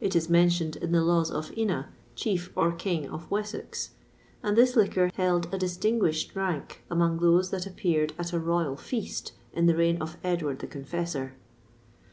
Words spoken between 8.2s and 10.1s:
a royal feast in the reign